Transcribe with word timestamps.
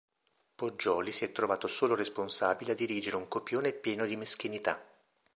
Poggioli 0.55 1.11
si 1.11 1.25
è 1.25 1.31
trovato 1.31 1.67
solo 1.67 1.93
responsabile 1.93 2.71
a 2.71 2.73
dirigere 2.73 3.17
un 3.17 3.27
copione 3.27 3.71
pieno 3.71 4.07
di 4.07 4.15
meschinità. 4.15 4.83